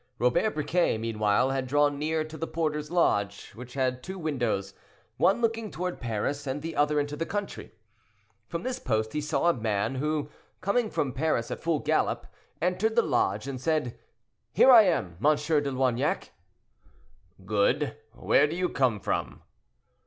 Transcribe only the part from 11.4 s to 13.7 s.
at full gallop, entered the lodge and